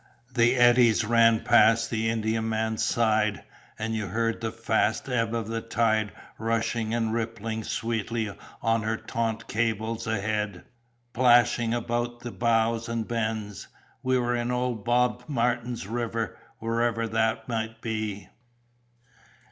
The 0.33 0.55
eddies 0.55 1.05
ran 1.05 1.41
past 1.41 1.91
the 1.91 2.09
Indiaman's 2.09 2.81
side, 2.83 3.43
and 3.77 3.93
you 3.93 4.07
heard 4.07 4.41
the 4.41 4.51
fast 4.51 5.07
ebb 5.07 5.35
of 5.35 5.47
the 5.47 5.61
tide 5.61 6.11
rushing 6.39 6.91
and 6.91 7.13
rippling 7.13 7.63
sweetly 7.63 8.35
on 8.63 8.81
her 8.81 8.97
taut 8.97 9.47
cables 9.47 10.07
ahead, 10.07 10.63
plashing 11.13 11.75
about 11.75 12.21
the 12.21 12.31
bows 12.31 12.89
and 12.89 13.07
bends. 13.07 13.67
We 14.01 14.17
were 14.17 14.35
in 14.35 14.49
old 14.49 14.83
Bob 14.83 15.25
Martin's 15.27 15.85
river 15.85 16.35
whatever 16.57 17.07
that 17.09 17.47
might 17.47 17.79
be." 17.79 18.27